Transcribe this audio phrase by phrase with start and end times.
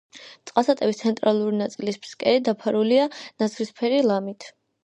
[0.51, 3.07] წყალსატევის ცენტრალური ნაწილის ფსკერი დაფარულია
[3.43, 4.53] ნაცრისფერი ლამით.